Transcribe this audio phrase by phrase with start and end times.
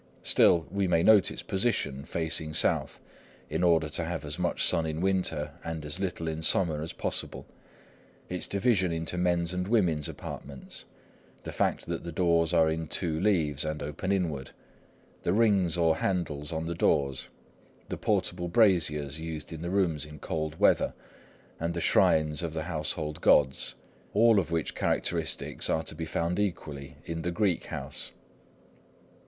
[0.23, 2.99] Still, we may note its position, facing south,
[3.51, 6.91] in order to have as much sun in winter and as little in summer as
[6.91, 7.45] possible;
[8.27, 10.85] its division into men's and women's apartments;
[11.43, 14.49] the fact that the doors are in two leaves and open inward;
[15.21, 17.27] the rings or handles on the doors;
[17.89, 20.95] the portable braziers used in the rooms in cold weather;
[21.59, 26.97] and the shrines of the household gods;—all of which characteristics are to be found equally
[27.05, 28.13] in the Greek house.